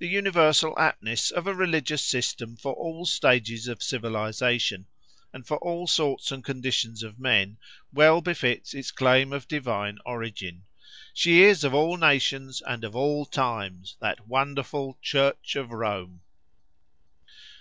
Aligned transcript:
The 0.00 0.08
universal 0.08 0.74
aptness 0.76 1.30
of 1.30 1.46
a 1.46 1.54
religious 1.54 2.04
system 2.04 2.56
for 2.56 2.72
all 2.72 3.06
stages 3.06 3.68
of 3.68 3.80
civilisation, 3.80 4.86
and 5.32 5.46
for 5.46 5.56
all 5.58 5.86
sorts 5.86 6.32
and 6.32 6.42
conditions 6.42 7.04
of 7.04 7.20
men, 7.20 7.58
well 7.92 8.20
befits 8.20 8.74
its 8.74 8.90
claim 8.90 9.32
of 9.32 9.46
divine 9.46 9.98
origin. 10.04 10.64
She 11.14 11.44
is 11.44 11.62
of 11.62 11.74
all 11.74 11.96
nations, 11.96 12.60
and 12.60 12.82
of 12.82 12.96
all 12.96 13.24
times, 13.24 13.96
that 14.00 14.26
wonderful 14.26 14.98
Church 15.00 15.54
of 15.54 15.70
Rome! 15.70 16.22